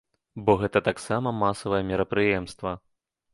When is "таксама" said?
0.87-1.33